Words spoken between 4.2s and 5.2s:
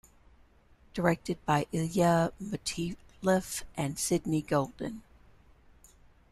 Goldin.